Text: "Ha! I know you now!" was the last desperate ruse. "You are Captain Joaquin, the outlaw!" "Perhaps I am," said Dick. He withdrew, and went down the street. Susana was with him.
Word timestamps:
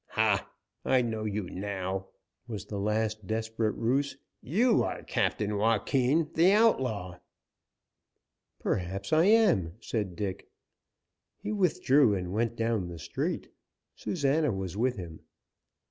"Ha! 0.07 0.51
I 0.83 1.03
know 1.03 1.25
you 1.25 1.43
now!" 1.43 2.07
was 2.47 2.65
the 2.65 2.79
last 2.79 3.27
desperate 3.27 3.75
ruse. 3.75 4.17
"You 4.41 4.81
are 4.81 5.03
Captain 5.03 5.55
Joaquin, 5.57 6.31
the 6.33 6.53
outlaw!" 6.53 7.19
"Perhaps 8.59 9.13
I 9.13 9.25
am," 9.25 9.73
said 9.79 10.15
Dick. 10.15 10.49
He 11.37 11.51
withdrew, 11.51 12.15
and 12.15 12.33
went 12.33 12.55
down 12.55 12.87
the 12.87 12.97
street. 12.97 13.49
Susana 13.95 14.51
was 14.51 14.75
with 14.75 14.95
him. 14.95 15.19